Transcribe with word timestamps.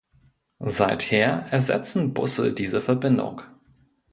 Seither 0.65 1.45
ersetzen 1.51 2.15
Busse 2.15 2.53
diese 2.53 2.81
Verbindung. 2.81 3.43